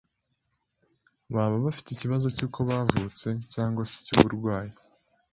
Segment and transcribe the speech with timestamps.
[1.33, 4.73] baba bafite ikibazo cy’uko bavutse cyangwa se icy’uburwayi,